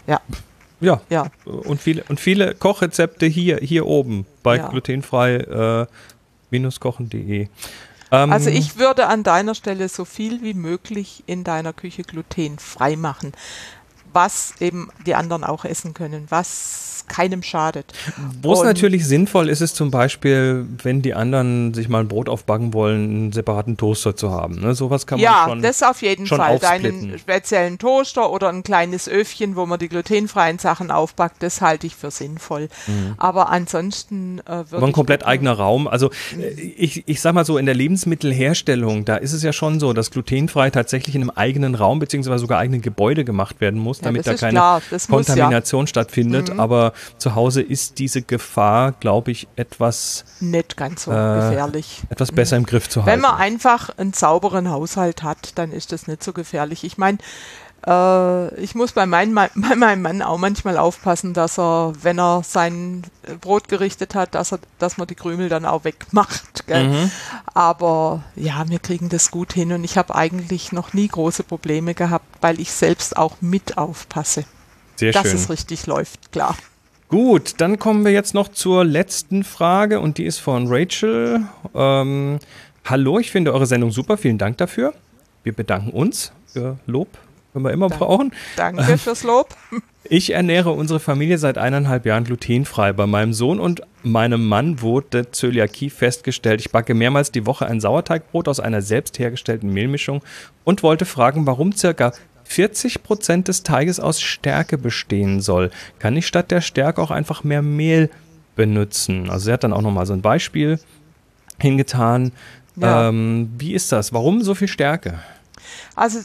Ja, 0.07 0.21
ja. 0.81 1.01
ja. 1.11 1.27
Und 1.45 1.81
viele, 1.83 2.05
und 2.09 2.19
viele 2.21 2.55
Kochrezepte 2.55 3.27
hier, 3.27 3.59
hier 3.59 3.87
oben 3.87 4.27
bei 4.43 4.57
Ja. 4.57 4.69
glutenfrei-kochen.de. 4.69 7.49
Ähm, 8.11 8.33
Also 8.33 8.49
ich 8.51 8.79
würde 8.79 9.07
an 9.07 9.23
deiner 9.23 9.55
Stelle 9.55 9.89
so 9.89 10.05
viel 10.07 10.43
wie 10.43 10.55
möglich 10.55 11.23
in 11.27 11.45
deiner 11.45 11.73
Küche 11.75 12.03
glutenfrei 12.03 12.97
machen, 12.97 13.33
was 14.13 14.55
eben 14.61 14.89
die 15.07 15.15
anderen 15.15 15.45
auch 15.45 15.65
essen 15.65 15.95
können, 15.95 16.27
was 16.29 16.98
keinem 17.09 17.43
schadet. 17.43 17.93
Wo 18.43 18.53
es 18.53 18.63
natürlich 18.63 19.07
sinnvoll 19.07 19.49
ist, 19.49 19.61
ist 19.61 19.77
zum 19.77 19.91
Beispiel, 19.91 20.67
wenn 20.83 21.03
die 21.03 21.15
anderen 21.15 21.75
sich 21.75 21.89
mal 21.89 22.01
ein 22.01 22.09
Brot 22.09 22.29
aufbacken 22.29 22.73
wollen, 22.75 23.11
einen 23.11 23.33
separaten 23.33 23.77
Toaster 23.77 24.17
zu 24.17 24.31
haben. 24.31 24.61
Ne? 24.61 24.75
Sowas 24.75 25.07
kann 25.07 25.19
ja, 25.19 25.45
man 25.47 25.49
schon. 25.51 25.63
das 25.63 25.83
auf 25.83 26.03
jeden 26.03 26.27
Fall. 26.27 26.41
aufsplitten. 26.41 27.09
Deinen 27.09 27.19
speziellen 27.19 27.79
Toaster 27.79 28.31
oder 28.31 28.49
ein 28.49 28.63
kleines 28.63 29.09
Öfchen, 29.09 29.57
wo 29.57 29.67
man 29.67 29.79
die 29.79 29.89
glutenfreien 29.89 30.59
Sachen 30.59 30.91
aufbackt, 30.91 31.43
das 31.43 31.61
halte 31.61 31.87
ich 31.87 31.97
für 31.97 32.11
sinnvoll. 32.11 32.69
Aber 33.17 33.51
ansonsten 33.51 34.39
äh, 34.41 34.65
Aber 34.71 34.83
ein 34.83 34.93
komplett 34.93 35.27
eigener 35.27 35.53
Raum. 35.53 35.89
Also 35.89 36.11
äh, 36.39 36.49
ich, 36.61 37.05
ich 37.07 37.21
sag 37.21 37.35
mal 37.35 37.45
so, 37.45 37.59
in 37.59 37.67
der 37.67 37.75
Lebensmittelherstellung, 37.75 39.05
da 39.05 39.17
ist 39.17 39.33
es 39.33 39.43
ja 39.43 39.53
schon 39.53 39.81
so, 39.81 39.93
dass 39.93 40.11
glutenfrei 40.11 40.71
tatsächlich 40.71 41.15
in 41.15 41.23
einem 41.23 41.31
eigenen 41.31 41.75
Raum 41.75 41.99
beziehungsweise 41.99 42.41
sogar 42.41 42.59
eigenen 42.59 42.83
Gebäude 42.83 43.25
gemacht 43.25 43.61
werden 43.61 43.81
muss, 43.81 43.99
Ja, 43.99 44.05
damit 44.05 44.27
da 44.27 44.35
keine 44.35 44.53
klar, 44.53 44.83
muss 44.91 45.09
ja. 45.09 45.15
Kontamination 45.15 45.87
stattfindet. 45.87 46.51
Aber 46.59 46.93
zu 47.19 47.35
Hause 47.35 47.63
ist 47.63 47.99
diese 47.99 48.23
Gefahr, 48.23 48.93
glaube 48.93 49.31
ich, 49.31 49.49
etwas 49.57 50.25
Nicht 50.41 50.77
ganz 50.77 51.05
so 51.05 51.11
Äh, 51.13 51.15
gefährlich. 51.15 52.03
etwas 52.11 52.33
besser 52.33 52.57
im 52.57 52.65
Griff 52.67 52.89
zu 52.89 53.01
halten. 53.05 53.11
Wenn 53.13 53.21
man 53.21 53.37
einfach 53.37 53.91
einen 53.99 54.13
sauberen 54.13 54.71
Haushalt 54.71 55.23
hat, 55.23 55.53
dann 55.59 55.73
ist 55.73 55.93
das 55.93 56.07
nicht 56.07 56.23
so 56.23 56.33
gefährlich. 56.33 56.85
Ich 56.85 56.99
meine, 56.99 57.19
äh, 57.87 58.55
ich 58.61 58.75
muss 58.75 58.93
bei, 58.93 59.07
mein, 59.07 59.35
bei 59.55 59.77
meinem 59.77 60.03
Mann 60.03 60.23
auch 60.23 60.39
manchmal 60.39 60.77
aufpassen, 60.79 61.33
dass 61.35 61.59
er, 61.59 61.93
wenn 62.03 62.19
er 62.19 62.43
sein 62.45 63.03
Brot 63.41 63.69
gerichtet 63.69 64.15
hat, 64.15 64.35
dass, 64.35 64.53
er, 64.53 64.59
dass 64.79 64.99
man 64.99 65.07
die 65.07 65.15
Krümel 65.15 65.49
dann 65.49 65.65
auch 65.65 65.85
wegmacht. 65.85 66.65
Mhm. 66.69 67.11
Aber 67.55 68.25
ja, 68.35 68.65
wir 68.69 68.79
kriegen 68.79 69.09
das 69.09 69.31
gut 69.31 69.53
hin 69.53 69.73
und 69.73 69.85
ich 69.85 69.97
habe 69.97 70.15
eigentlich 70.15 70.73
noch 70.73 70.93
nie 70.93 71.09
große 71.09 71.45
Probleme 71.45 71.95
gehabt, 71.95 72.27
weil 72.41 72.61
ich 72.61 72.73
selbst 72.73 73.17
auch 73.17 73.37
mit 73.41 73.79
aufpasse, 73.79 74.45
Sehr 74.97 75.13
dass 75.13 75.23
schön. 75.29 75.37
es 75.37 75.49
richtig 75.49 75.87
läuft, 75.87 76.33
klar. 76.33 76.57
Gut, 77.09 77.55
dann 77.57 77.79
kommen 77.79 78.05
wir 78.05 78.13
jetzt 78.13 78.35
noch 78.35 78.49
zur 78.49 78.85
letzten 78.85 79.43
Frage 79.43 80.01
und 80.01 80.19
die 80.19 80.25
ist 80.25 80.39
von 80.39 80.67
Rachel. 80.69 81.41
Ähm, 81.75 82.39
Hallo, 82.85 83.19
ich 83.19 83.31
finde 83.31 83.55
eure 83.55 83.67
Sendung 83.67 83.91
super, 83.91 84.19
vielen 84.19 84.37
Dank 84.37 84.59
dafür. 84.59 84.93
Wir 85.43 85.55
bedanken 85.55 85.91
uns 85.91 86.33
für 86.53 86.79
Lob, 86.87 87.09
können 87.53 87.65
wir 87.65 87.73
immer 87.73 87.89
Danke. 87.89 88.05
brauchen. 88.05 88.33
Danke 88.57 88.99
fürs 88.99 89.23
Lob. 89.25 89.49
Ich 90.11 90.33
ernähre 90.33 90.71
unsere 90.71 91.01
Familie 91.01 91.37
seit 91.37 91.59
eineinhalb 91.59 92.07
Jahren 92.07 92.25
glutenfrei. 92.25 92.95
Bei 92.95 93.07
meinem 93.07 93.35
Sohn 93.35 93.61
und 93.61 93.83
meinem 94.03 94.49
Mann 94.49 94.81
wurde 94.81 95.31
Zöliakie 95.31 95.91
festgestellt. 95.91 96.63
Ich 96.63 96.71
backe 96.71 96.95
mehrmals 96.95 97.31
die 97.31 97.45
Woche 97.45 97.67
ein 97.67 97.79
Sauerteigbrot 97.79 98.49
aus 98.49 98.59
einer 98.59 98.81
selbst 98.81 99.19
hergestellten 99.19 99.71
Mehlmischung 99.71 100.23
und 100.65 100.83
wollte 100.83 101.05
fragen, 101.05 101.47
warum 101.47 101.73
circa 101.73 102.13
40 102.49 103.03
Prozent 103.03 103.49
des 103.49 103.63
Teiges 103.63 104.01
aus 104.01 104.23
Stärke 104.23 104.79
bestehen 104.79 105.43
soll. 105.43 105.71
Kann 105.99 106.17
ich 106.17 106.27
statt 106.27 106.51
der 106.51 106.63
Stärke 106.63 107.03
auch 107.03 107.11
einfach 107.11 107.45
mehr 107.45 107.61
Mehl 107.61 108.11
benutzen? 108.57 109.29
Also 109.29 109.45
sie 109.45 109.53
hat 109.53 109.65
dann 109.65 109.75
auch 109.75 109.83
nochmal 109.83 110.07
so 110.07 110.15
ein 110.15 110.23
Beispiel 110.23 110.81
hingetan. 111.59 112.33
Ja. 112.77 113.11
Ähm, 113.11 113.51
wie 113.59 113.75
ist 113.75 113.93
das? 113.93 114.15
Warum 114.15 114.43
so 114.43 114.55
viel 114.55 114.67
Stärke? 114.67 115.19
Also 115.95 116.21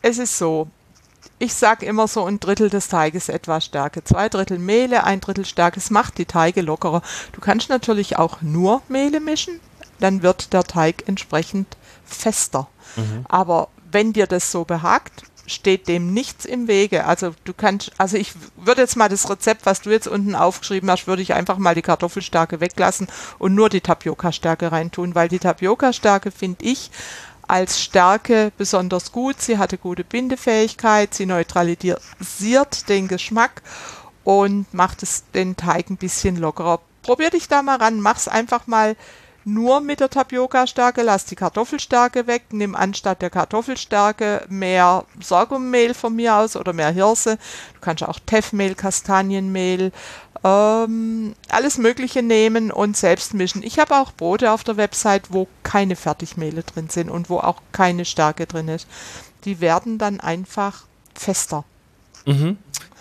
es 0.00 0.16
ist 0.16 0.38
so, 0.38 0.68
ich 1.38 1.52
sage 1.52 1.84
immer 1.84 2.08
so 2.08 2.24
ein 2.24 2.40
Drittel 2.40 2.70
des 2.70 2.88
Teiges 2.88 3.28
etwa 3.28 3.60
Stärke. 3.60 4.02
Zwei 4.02 4.30
Drittel 4.30 4.58
Mehle, 4.58 5.04
ein 5.04 5.20
Drittel 5.20 5.44
Stärke. 5.44 5.78
Es 5.78 5.90
macht 5.90 6.16
die 6.16 6.24
Teige 6.24 6.62
lockerer. 6.62 7.02
Du 7.32 7.40
kannst 7.42 7.68
natürlich 7.68 8.16
auch 8.16 8.40
nur 8.40 8.80
Mehle 8.88 9.20
mischen, 9.20 9.60
dann 9.98 10.22
wird 10.22 10.54
der 10.54 10.64
Teig 10.64 11.04
entsprechend 11.06 11.76
fester. 12.06 12.66
Aber 13.28 13.68
wenn 13.92 14.12
dir 14.12 14.26
das 14.26 14.50
so 14.50 14.64
behagt, 14.64 15.22
steht 15.46 15.88
dem 15.88 16.12
nichts 16.12 16.44
im 16.44 16.68
Wege. 16.68 17.06
Also 17.06 17.34
du 17.44 17.52
kannst, 17.54 17.92
also 17.98 18.16
ich 18.16 18.32
würde 18.56 18.82
jetzt 18.82 18.96
mal 18.96 19.08
das 19.08 19.28
Rezept, 19.28 19.66
was 19.66 19.80
du 19.80 19.90
jetzt 19.90 20.08
unten 20.08 20.34
aufgeschrieben 20.34 20.90
hast, 20.90 21.06
würde 21.06 21.22
ich 21.22 21.34
einfach 21.34 21.58
mal 21.58 21.74
die 21.74 21.82
Kartoffelstärke 21.82 22.60
weglassen 22.60 23.08
und 23.38 23.54
nur 23.54 23.68
die 23.68 23.80
Tapioca-Stärke 23.80 24.72
reintun, 24.72 25.14
weil 25.14 25.28
die 25.28 25.38
Tapioca-Stärke 25.38 26.30
finde 26.30 26.64
ich 26.64 26.90
als 27.48 27.82
Stärke 27.82 28.52
besonders 28.56 29.12
gut. 29.12 29.40
Sie 29.40 29.58
hatte 29.58 29.76
gute 29.76 30.04
Bindefähigkeit, 30.04 31.12
sie 31.14 31.26
neutralisiert 31.26 32.88
den 32.88 33.08
Geschmack 33.08 33.62
und 34.22 34.72
macht 34.72 35.02
es 35.02 35.24
den 35.34 35.56
Teig 35.56 35.90
ein 35.90 35.96
bisschen 35.96 36.36
lockerer. 36.36 36.80
Probier 37.02 37.30
dich 37.30 37.48
da 37.48 37.62
mal 37.62 37.78
ran, 37.78 38.00
mach's 38.00 38.28
einfach 38.28 38.66
mal 38.66 38.94
nur 39.44 39.80
mit 39.80 40.00
der 40.00 40.10
Tapioca-Stärke, 40.10 41.02
lass 41.02 41.24
die 41.24 41.36
Kartoffelstärke 41.36 42.26
weg, 42.26 42.44
nimm 42.52 42.74
anstatt 42.74 43.22
der 43.22 43.30
Kartoffelstärke 43.30 44.44
mehr 44.48 45.04
Sorghummehl 45.20 45.94
von 45.94 46.14
mir 46.14 46.36
aus 46.36 46.56
oder 46.56 46.72
mehr 46.72 46.90
Hirse. 46.90 47.38
Du 47.74 47.80
kannst 47.80 48.02
auch 48.02 48.18
Teffmehl, 48.24 48.74
Kastanienmehl, 48.74 49.92
ähm, 50.44 51.34
alles 51.48 51.78
Mögliche 51.78 52.22
nehmen 52.22 52.70
und 52.70 52.96
selbst 52.96 53.34
mischen. 53.34 53.62
Ich 53.62 53.78
habe 53.78 53.96
auch 53.96 54.12
Brote 54.12 54.52
auf 54.52 54.64
der 54.64 54.76
Website, 54.76 55.24
wo 55.30 55.48
keine 55.62 55.96
Fertigmehle 55.96 56.62
drin 56.62 56.88
sind 56.88 57.10
und 57.10 57.30
wo 57.30 57.38
auch 57.38 57.60
keine 57.72 58.04
Stärke 58.04 58.46
drin 58.46 58.68
ist. 58.68 58.86
Die 59.44 59.60
werden 59.60 59.98
dann 59.98 60.20
einfach 60.20 60.84
fester. 61.14 61.64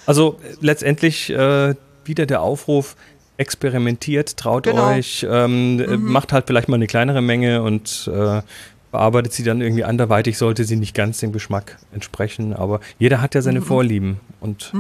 Also 0.06 0.40
äh, 0.44 0.56
letztendlich 0.62 1.30
äh, 1.30 1.76
wieder 2.04 2.26
der 2.26 2.42
Aufruf, 2.42 2.96
experimentiert, 3.40 4.38
traut 4.38 4.64
Genau. 4.66 4.90
euch, 4.90 5.26
ähm, 5.30 5.80
äh, 5.80 5.98
macht 5.98 6.34
halt 6.34 6.46
vielleicht 6.48 6.68
mal 6.70 6.76
eine 6.76 6.88
kleinere 6.88 7.22
Menge 7.22 7.64
und 7.64 8.10
äh, 8.14 8.42
bearbeitet 8.92 9.34
sie 9.34 9.44
dann 9.44 9.62
irgendwie 9.62 9.84
anderweitig, 9.84 10.38
sollte 10.38 10.64
sie 10.66 10.76
nicht 10.76 10.94
ganz 10.96 11.20
dem 11.20 11.32
Geschmack 11.32 11.78
entsprechen. 11.94 12.54
Aber 12.54 12.80
jeder 12.98 13.22
hat 13.22 13.36
ja 13.36 13.42
seine 13.42 13.62
Vorlieben 13.62 14.20
und 14.40 14.74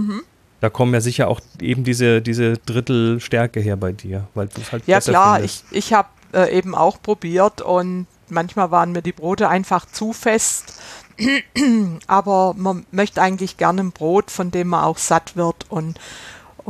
da 0.61 0.69
kommen 0.69 0.93
ja 0.93 0.99
sicher 1.01 1.27
auch 1.29 1.39
eben 1.61 1.83
diese, 1.83 2.21
diese 2.21 2.57
Drittel 2.57 3.19
Stärke 3.19 3.59
her 3.59 3.77
bei 3.77 3.91
dir, 3.93 4.27
weil 4.33 4.47
du 4.47 4.61
es 4.61 4.71
halt 4.71 4.83
Ja 4.87 4.99
klar, 4.99 5.35
findest. 5.35 5.65
ich, 5.71 5.77
ich 5.77 5.93
habe 5.93 6.09
äh, 6.33 6.57
eben 6.57 6.75
auch 6.75 7.01
probiert 7.01 7.61
und 7.61 8.07
manchmal 8.29 8.71
waren 8.71 8.91
mir 8.91 9.01
die 9.01 9.13
Brote 9.13 9.47
einfach 9.47 9.85
zu 9.85 10.11
fest. 10.11 10.81
Aber 12.07 12.53
man 12.57 12.85
möchte 12.91 13.21
eigentlich 13.21 13.57
gerne 13.57 13.81
ein 13.81 13.91
Brot, 13.91 14.31
von 14.31 14.51
dem 14.51 14.69
man 14.69 14.83
auch 14.83 14.97
satt 14.97 15.35
wird 15.35 15.65
und, 15.69 15.99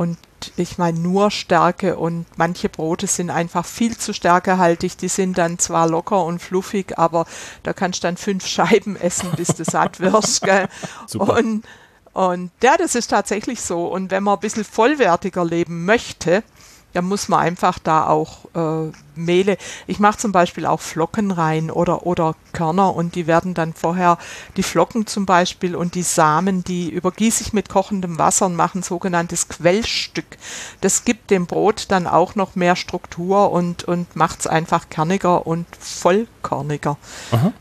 und 0.00 0.16
ich 0.56 0.78
meine 0.78 0.98
nur 0.98 1.30
Stärke 1.30 1.98
und 1.98 2.24
manche 2.38 2.70
Brote 2.70 3.06
sind 3.06 3.28
einfach 3.28 3.66
viel 3.66 3.98
zu 3.98 4.14
stärkehaltig. 4.14 4.96
Die 4.96 5.08
sind 5.08 5.36
dann 5.36 5.58
zwar 5.58 5.86
locker 5.86 6.24
und 6.24 6.38
fluffig, 6.38 6.98
aber 6.98 7.26
da 7.64 7.74
kannst 7.74 8.02
du 8.02 8.06
dann 8.06 8.16
fünf 8.16 8.46
Scheiben 8.46 8.96
essen, 8.96 9.28
bis 9.36 9.48
du 9.48 9.62
satt 9.62 10.00
wirst. 10.00 10.40
Gell? 10.40 10.68
Super. 11.06 11.36
Und, 11.36 11.66
und 12.14 12.50
ja, 12.62 12.78
das 12.78 12.94
ist 12.94 13.08
tatsächlich 13.08 13.60
so. 13.60 13.88
Und 13.88 14.10
wenn 14.10 14.22
man 14.22 14.38
ein 14.38 14.40
bisschen 14.40 14.64
vollwertiger 14.64 15.44
leben 15.44 15.84
möchte, 15.84 16.44
dann 16.92 17.04
muss 17.04 17.28
man 17.28 17.40
einfach 17.40 17.78
da 17.78 18.06
auch 18.06 18.44
äh, 18.54 18.92
Mehle. 19.14 19.56
Ich 19.86 20.00
mache 20.00 20.18
zum 20.18 20.32
Beispiel 20.32 20.66
auch 20.66 20.80
Flocken 20.80 21.30
rein 21.30 21.70
oder, 21.70 22.06
oder 22.06 22.34
Körner 22.52 22.94
und 22.94 23.14
die 23.14 23.26
werden 23.26 23.54
dann 23.54 23.74
vorher, 23.74 24.18
die 24.56 24.62
Flocken 24.62 25.06
zum 25.06 25.26
Beispiel 25.26 25.76
und 25.76 25.94
die 25.94 26.02
Samen, 26.02 26.64
die 26.64 26.90
übergieße 26.90 27.42
ich 27.42 27.52
mit 27.52 27.68
kochendem 27.68 28.18
Wasser 28.18 28.46
und 28.46 28.56
mache 28.56 28.78
ein 28.78 28.82
sogenanntes 28.82 29.48
Quellstück. 29.48 30.38
Das 30.80 31.04
gibt 31.04 31.30
dem 31.30 31.46
Brot 31.46 31.86
dann 31.88 32.06
auch 32.06 32.34
noch 32.34 32.54
mehr 32.56 32.76
Struktur 32.76 33.52
und, 33.52 33.84
und 33.84 34.16
macht 34.16 34.40
es 34.40 34.46
einfach 34.46 34.88
kerniger 34.88 35.46
und 35.46 35.66
vollkorniger. 35.78 36.96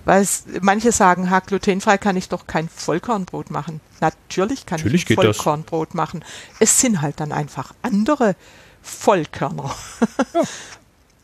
Weil 0.05 0.21
es, 0.21 0.45
manche 0.62 0.91
sagen, 0.91 1.29
ha, 1.29 1.39
glutenfrei 1.39 1.98
kann 1.98 2.17
ich 2.17 2.29
doch 2.29 2.48
kein 2.48 2.69
Vollkornbrot 2.69 3.51
machen. 3.51 3.81
Natürlich 4.00 4.65
kann 4.65 4.79
Natürlich 4.79 5.09
ich 5.09 5.17
ein 5.17 5.24
das. 5.27 5.38
Vollkornbrot 5.38 5.93
machen. 5.93 6.24
Es 6.59 6.79
sind 6.79 7.01
halt 7.01 7.19
dann 7.19 7.31
einfach 7.31 7.74
andere 7.81 8.36
Vollkörner. 8.81 9.69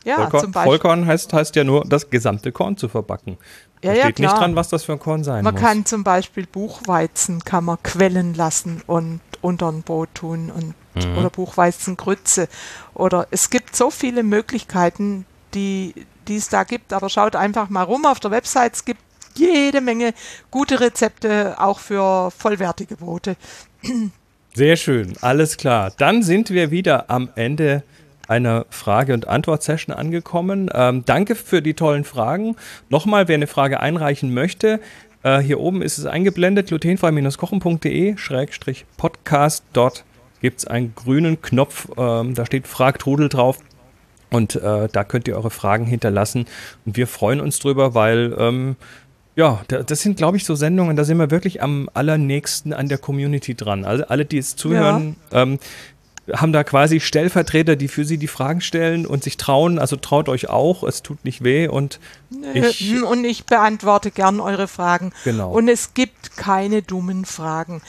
Ja, 0.04 0.16
Vollkorn, 0.16 0.42
zum 0.42 0.52
Beispiel. 0.52 0.70
Vollkorn 0.70 1.06
heißt, 1.06 1.32
heißt 1.32 1.56
ja 1.56 1.64
nur, 1.64 1.84
das 1.86 2.10
gesamte 2.10 2.52
Korn 2.52 2.76
zu 2.76 2.88
verbacken. 2.88 3.38
Da 3.80 3.88
Ja, 3.90 3.94
ja, 3.94 4.02
steht 4.04 4.18
nicht 4.20 4.28
klar. 4.28 4.40
dran, 4.40 4.56
was 4.56 4.68
das 4.68 4.84
für 4.84 4.92
ein 4.92 4.98
Korn 4.98 5.24
sein 5.24 5.44
Man 5.44 5.54
muss. 5.54 5.62
kann 5.62 5.84
zum 5.84 6.02
Beispiel 6.04 6.46
Buchweizen 6.46 7.44
kann 7.44 7.64
man 7.64 7.78
quellen 7.82 8.34
lassen 8.34 8.82
und 8.86 9.20
unter 9.42 9.68
ein 9.70 9.82
Brot 9.82 10.08
tun 10.14 10.50
und 10.50 10.74
Mhm. 10.94 11.18
oder 11.18 11.28
Buchweizengrütze 11.28 12.48
oder 12.94 13.26
es 13.30 13.50
gibt 13.50 13.76
so 13.76 13.90
viele 13.90 14.22
Möglichkeiten, 14.22 15.26
die 15.52 16.06
die 16.26 16.36
es 16.36 16.48
da 16.48 16.64
gibt. 16.64 16.92
Aber 16.94 17.08
schaut 17.10 17.36
einfach 17.36 17.68
mal 17.68 17.82
rum 17.82 18.04
auf 18.06 18.18
der 18.18 18.30
Website. 18.30 18.74
Es 18.74 18.84
gibt 18.86 19.00
jede 19.34 19.80
Menge 19.82 20.14
gute 20.50 20.80
Rezepte 20.80 21.54
auch 21.60 21.78
für 21.80 22.30
vollwertige 22.30 22.96
Brote. 22.96 23.36
Sehr 24.56 24.76
schön, 24.76 25.12
alles 25.20 25.58
klar. 25.58 25.92
Dann 25.98 26.22
sind 26.22 26.48
wir 26.48 26.70
wieder 26.70 27.10
am 27.10 27.28
Ende 27.34 27.82
einer 28.26 28.64
Frage- 28.70 29.12
und 29.12 29.28
Antwort-Session 29.28 29.94
angekommen. 29.94 30.70
Ähm, 30.72 31.02
danke 31.04 31.34
für 31.34 31.60
die 31.60 31.74
tollen 31.74 32.04
Fragen. 32.04 32.56
Nochmal, 32.88 33.28
wer 33.28 33.34
eine 33.34 33.48
Frage 33.48 33.80
einreichen 33.80 34.32
möchte, 34.32 34.80
äh, 35.22 35.40
hier 35.40 35.60
oben 35.60 35.82
ist 35.82 35.98
es 35.98 36.06
eingeblendet, 36.06 36.68
glutenfrei-kochen.de, 36.68 38.16
Schrägstrich 38.16 38.86
Podcast. 38.96 39.62
Dort 39.74 40.06
gibt 40.40 40.60
es 40.60 40.66
einen 40.66 40.94
grünen 40.94 41.42
Knopf, 41.42 41.88
ähm, 41.98 42.32
da 42.32 42.46
steht 42.46 42.66
Frag 42.66 42.98
Trudel 42.98 43.28
drauf. 43.28 43.58
Und 44.30 44.56
äh, 44.56 44.88
da 44.90 45.04
könnt 45.04 45.28
ihr 45.28 45.36
eure 45.36 45.50
Fragen 45.50 45.84
hinterlassen. 45.84 46.46
Und 46.86 46.96
wir 46.96 47.06
freuen 47.06 47.42
uns 47.42 47.58
drüber, 47.58 47.94
weil 47.94 48.34
ähm, 48.38 48.76
ja, 49.36 49.62
da- 49.68 49.82
das 49.82 50.00
sind, 50.00 50.16
glaube 50.16 50.36
ich, 50.38 50.44
so 50.44 50.54
Sendungen, 50.54 50.96
da 50.96 51.04
sind 51.04 51.18
wir 51.18 51.30
wirklich 51.30 51.62
am 51.62 51.88
allernächsten 51.94 52.72
an 52.72 52.88
der 52.88 52.98
Community 52.98 53.54
dran. 53.54 53.84
Also 53.84 54.04
alle, 54.06 54.24
die 54.24 54.36
jetzt 54.36 54.58
zuhören, 54.58 55.16
ähm, 55.32 55.58
haben 56.32 56.52
da 56.52 56.64
quasi 56.64 56.98
Stellvertreter, 56.98 57.76
die 57.76 57.86
für 57.86 58.04
sie 58.04 58.18
die 58.18 58.26
Fragen 58.26 58.60
stellen 58.60 59.06
und 59.06 59.22
sich 59.22 59.36
trauen. 59.36 59.78
Also 59.78 59.94
traut 59.94 60.28
euch 60.28 60.48
auch, 60.48 60.82
es 60.82 61.02
tut 61.02 61.24
nicht 61.24 61.44
weh. 61.44 61.68
Und 61.68 62.00
ich, 62.52 62.92
Äh, 62.94 63.02
Und 63.02 63.24
ich 63.24 63.44
beantworte 63.46 64.10
gern 64.10 64.40
eure 64.40 64.66
Fragen. 64.66 65.12
Genau. 65.22 65.52
Und 65.52 65.68
es 65.68 65.94
gibt 65.94 66.36
keine 66.36 66.82
dummen 66.82 67.24
Fragen. 67.26 67.80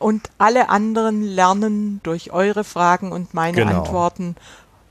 Und 0.00 0.30
alle 0.38 0.68
anderen 0.68 1.22
lernen 1.22 2.00
durch 2.02 2.32
eure 2.32 2.64
Fragen 2.64 3.12
und 3.12 3.34
meine 3.34 3.56
Genau. 3.58 3.78
Antworten. 3.82 4.34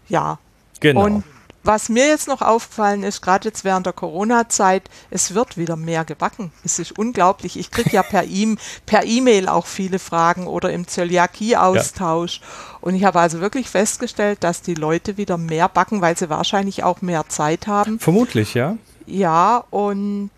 Ja. 0.08 0.40
genau. 0.80 1.04
Und 1.04 1.24
was 1.66 1.90
mir 1.90 2.08
jetzt 2.08 2.28
noch 2.28 2.42
aufgefallen 2.42 3.04
ist, 3.04 3.22
gerade 3.22 3.48
jetzt 3.48 3.64
während 3.64 3.86
der 3.86 3.94
Corona-Zeit, 3.94 4.90
es 5.10 5.34
wird 5.34 5.58
wieder 5.58 5.76
mehr 5.76 6.06
gebacken. 6.06 6.52
Es 6.64 6.80
ist 6.80 6.98
unglaublich. 6.98 7.58
Ich 7.58 7.72
kriege 7.72 7.92
ja 7.92 8.04
per 8.04 8.24
E-Mail 8.24 8.58
per 8.86 9.06
e 9.06 9.48
auch 9.48 9.66
viele 9.66 10.00
Fragen 10.00 10.48
oder 10.48 10.72
im 10.72 10.88
Zöliakie-Austausch. 10.88 12.40
Ja. 12.40 12.78
Und 12.82 12.96
ich 12.96 13.04
habe 13.04 13.20
also 13.20 13.42
wirklich 13.42 13.70
festgestellt, 13.70 14.44
dass 14.44 14.62
die 14.62 14.76
Leute 14.76 15.18
wieder 15.18 15.38
mehr 15.38 15.68
backen, 15.70 16.02
weil 16.02 16.18
sie 16.18 16.30
wahrscheinlich 16.30 16.84
auch 16.84 17.02
mehr 17.02 17.28
Zeit 17.28 17.68
haben. 17.68 18.00
Vermutlich, 18.00 18.54
ja. 18.54 18.78
Ja, 19.08 19.64
und 19.70 20.30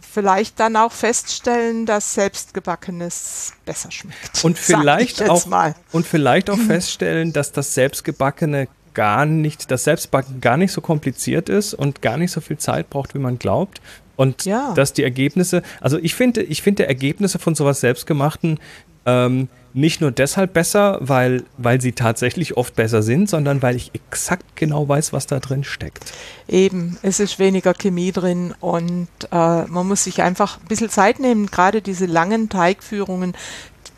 vielleicht 0.00 0.60
dann 0.60 0.76
auch 0.76 0.92
feststellen, 0.92 1.86
dass 1.86 2.14
selbstgebackenes 2.14 3.52
besser 3.64 3.90
schmeckt. 3.90 4.44
Und 4.44 4.58
vielleicht 4.58 5.28
auch 5.28 5.46
mal. 5.46 5.74
und 5.92 6.06
vielleicht 6.06 6.50
auch 6.50 6.58
feststellen, 6.66 7.32
dass 7.32 7.52
das 7.52 7.74
selbstgebackene 7.74 8.68
gar 8.94 9.26
nicht, 9.26 9.70
das 9.70 9.84
Selbstbacken 9.84 10.40
gar 10.40 10.56
nicht 10.56 10.72
so 10.72 10.80
kompliziert 10.80 11.48
ist 11.48 11.74
und 11.74 12.02
gar 12.02 12.16
nicht 12.16 12.30
so 12.30 12.40
viel 12.40 12.58
Zeit 12.58 12.90
braucht, 12.90 13.14
wie 13.14 13.18
man 13.18 13.38
glaubt. 13.38 13.80
Und 14.16 14.44
ja. 14.44 14.72
dass 14.74 14.92
die 14.92 15.02
Ergebnisse, 15.02 15.62
also 15.80 15.98
ich 15.98 16.14
finde, 16.14 16.42
ich 16.42 16.62
finde 16.62 16.86
Ergebnisse 16.86 17.38
von 17.38 17.54
sowas 17.54 17.80
Selbstgemachten 17.80 18.60
ähm, 19.06 19.48
nicht 19.74 20.00
nur 20.00 20.12
deshalb 20.12 20.52
besser, 20.52 20.98
weil, 21.00 21.42
weil 21.58 21.80
sie 21.80 21.92
tatsächlich 21.92 22.56
oft 22.56 22.76
besser 22.76 23.02
sind, 23.02 23.28
sondern 23.28 23.60
weil 23.60 23.74
ich 23.74 23.90
exakt 23.92 24.54
genau 24.54 24.88
weiß, 24.88 25.12
was 25.12 25.26
da 25.26 25.40
drin 25.40 25.64
steckt. 25.64 26.12
Eben, 26.48 26.96
es 27.02 27.18
ist 27.18 27.40
weniger 27.40 27.74
Chemie 27.74 28.12
drin 28.12 28.54
und 28.60 29.08
äh, 29.32 29.64
man 29.64 29.88
muss 29.88 30.04
sich 30.04 30.22
einfach 30.22 30.60
ein 30.60 30.68
bisschen 30.68 30.90
Zeit 30.90 31.18
nehmen, 31.18 31.46
gerade 31.46 31.82
diese 31.82 32.06
langen 32.06 32.48
Teigführungen 32.48 33.34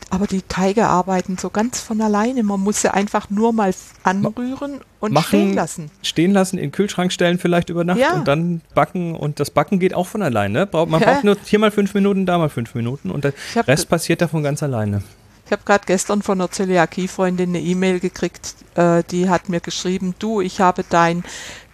aber 0.09 0.27
die 0.27 0.41
Teige 0.41 0.87
arbeiten 0.87 1.37
so 1.37 1.49
ganz 1.49 1.79
von 1.81 2.01
alleine. 2.01 2.43
Man 2.43 2.61
muss 2.61 2.81
sie 2.81 2.93
einfach 2.93 3.29
nur 3.29 3.53
mal 3.53 3.73
anrühren 4.03 4.81
und 4.99 5.11
Machen, 5.11 5.27
stehen 5.27 5.53
lassen. 5.53 5.91
Stehen 6.01 6.31
lassen, 6.31 6.57
in 6.57 6.65
den 6.65 6.71
Kühlschrank 6.71 7.11
stellen 7.11 7.39
vielleicht 7.39 7.69
über 7.69 7.83
Nacht 7.83 7.99
ja. 7.99 8.13
und 8.13 8.27
dann 8.27 8.61
backen. 8.73 9.15
Und 9.15 9.39
das 9.39 9.51
Backen 9.51 9.79
geht 9.79 9.93
auch 9.93 10.07
von 10.07 10.21
alleine. 10.21 10.67
Man 10.71 11.01
braucht 11.01 11.23
nur 11.23 11.37
hier 11.43 11.59
mal 11.59 11.71
fünf 11.71 11.93
Minuten, 11.93 12.25
da 12.25 12.37
mal 12.37 12.49
fünf 12.49 12.73
Minuten 12.75 13.11
und 13.11 13.23
der 13.23 13.33
Rest 13.55 13.89
passiert 13.89 14.21
davon 14.21 14.43
ganz 14.43 14.63
alleine. 14.63 15.01
Ich 15.47 15.51
habe 15.53 15.63
gerade 15.63 15.85
gestern 15.85 16.21
von 16.23 16.41
einer 16.41 16.51
Zöliakie-Freundin 16.51 17.51
eine 17.51 17.61
E-Mail 17.61 18.01
gekriegt, 18.01 18.55
äh, 18.75 19.01
die 19.09 19.29
hat 19.29 19.47
mir 19.47 19.61
geschrieben, 19.61 20.13
du, 20.19 20.41
ich 20.41 20.59
habe 20.59 20.83
dein 20.89 21.23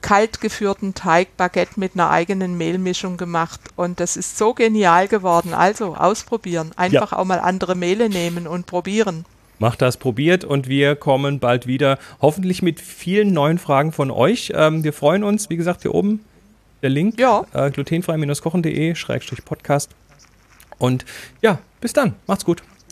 kalt 0.02 0.42
geführten 0.42 0.94
Teigbaguette 0.94 1.80
mit 1.80 1.94
einer 1.96 2.12
eigenen 2.12 2.56
Mehlmischung 2.56 3.18
gemacht 3.18 3.60
und 3.76 4.00
das 4.00 4.16
ist 4.16 4.38
so 4.38 4.54
genial 4.54 5.08
geworden. 5.08 5.56
Also 5.56 5.96
ausprobieren, 5.96 6.70
einfach 6.76 7.14
ja. 7.14 7.18
auch 7.18 7.26
mal 7.26 7.40
andere 7.40 7.74
Mehle 7.74 8.10
nehmen 8.10 8.46
und 8.46 8.68
probieren. 8.68 9.26
Macht 9.58 9.82
das, 9.82 9.98
probiert 9.98 10.44
und 10.44 10.68
wir 10.68 10.96
kommen 10.96 11.40
bald 11.40 11.66
wieder, 11.66 11.98
hoffentlich 12.22 12.62
mit 12.62 12.80
vielen 12.80 13.34
neuen 13.34 13.58
Fragen 13.58 13.92
von 13.92 14.12
euch. 14.12 14.54
Ähm, 14.56 14.84
wir 14.84 14.94
freuen 14.94 15.24
uns, 15.24 15.50
wie 15.50 15.58
gesagt, 15.58 15.82
hier 15.82 15.96
oben 15.96 16.20
der 16.84 16.92
Link, 16.92 17.20
ja. 17.20 17.44
äh, 17.54 17.72
glutenfrei-kochen.de-podcast. 17.72 19.90
Und 20.78 21.06
ja, 21.42 21.58
bis 21.82 21.94
dann, 21.94 22.14
macht's 22.28 22.46
gut. 22.46 22.62